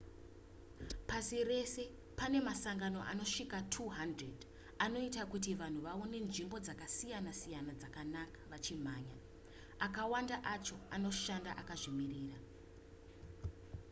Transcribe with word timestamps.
pasi 1.09 1.37
rese 1.49 1.83
pane 2.17 2.39
masangano 2.47 2.99
angasvika 3.11 3.57
200 3.75 4.27
anoita 4.85 5.21
kuti 5.31 5.51
vanhu 5.61 5.79
vaone 5.87 6.17
nzvimbo 6.27 6.57
dzakasiyana-siyana 6.65 7.73
dzakanaka 7.79 8.39
vachimhanya 8.51 9.17
akawanda 9.85 10.35
acho 10.53 10.77
anoshanda 10.95 11.51
akazvimiririra 11.61 12.37